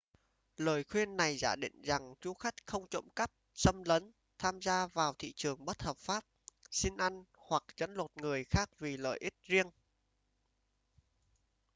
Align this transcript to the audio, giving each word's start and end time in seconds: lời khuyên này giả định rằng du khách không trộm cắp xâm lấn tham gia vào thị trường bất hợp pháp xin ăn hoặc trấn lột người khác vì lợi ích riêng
lời 0.57 0.83
khuyên 0.83 1.17
này 1.17 1.37
giả 1.37 1.55
định 1.55 1.81
rằng 1.81 2.13
du 2.21 2.33
khách 2.33 2.53
không 2.65 2.87
trộm 2.87 3.05
cắp 3.15 3.31
xâm 3.53 3.83
lấn 3.85 4.11
tham 4.37 4.61
gia 4.61 4.87
vào 4.87 5.13
thị 5.19 5.33
trường 5.35 5.65
bất 5.65 5.81
hợp 5.83 5.97
pháp 5.97 6.23
xin 6.71 6.97
ăn 6.97 7.23
hoặc 7.37 7.63
trấn 7.75 7.93
lột 7.93 8.11
người 8.15 8.43
khác 8.43 8.69
vì 8.79 8.97
lợi 8.97 9.17
ích 9.21 9.35
riêng 9.43 9.69